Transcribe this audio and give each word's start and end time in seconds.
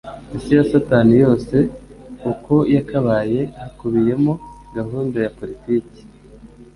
Isi 0.37 0.51
ya 0.57 0.65
Satani 0.71 1.13
yose 1.23 1.57
uko 2.31 2.55
yakabaye, 2.75 3.39
hakubiyemo 3.59 4.33
gahunda 4.75 5.17
ya 5.25 5.33
politiki, 5.37 6.01